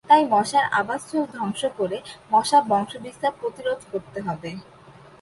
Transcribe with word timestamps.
তাই 0.09 0.23
মশার 0.33 0.65
আবাসস্থল 0.79 1.23
ধ্বংস 1.33 1.61
করে 1.79 1.97
মশার 2.31 2.63
বংশবিস্তার 2.71 3.37
প্রতিরোধ 3.39 3.79
করতে 3.91 4.19
হবে। 4.27 4.49